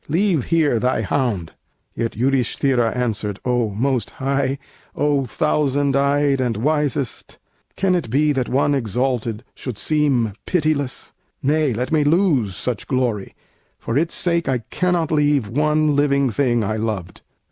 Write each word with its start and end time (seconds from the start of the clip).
Leave 0.09 0.45
here 0.45 0.79
thy 0.79 1.03
hound." 1.03 1.53
Yet 1.93 2.13
Yudhisthira 2.15 2.95
answered: 2.95 3.39
"O 3.45 3.69
Most 3.69 4.09
High, 4.09 4.57
O, 4.95 5.25
Thousand 5.27 5.95
eyed 5.95 6.41
and 6.41 6.57
wisest! 6.57 7.37
can 7.75 7.93
it 7.93 8.09
be 8.09 8.31
That 8.31 8.49
one 8.49 8.73
exalted 8.73 9.43
should 9.53 9.77
seem 9.77 10.33
pitiless? 10.47 11.13
Nay, 11.43 11.71
let 11.71 11.91
me 11.91 12.03
lose 12.03 12.55
such 12.55 12.87
glory; 12.87 13.35
for 13.77 13.95
its 13.95 14.15
sake 14.15 14.49
I 14.49 14.63
cannot 14.71 15.11
leave 15.11 15.47
one 15.49 15.95
living 15.95 16.31
thing 16.31 16.63
I 16.63 16.77
loved." 16.77 17.21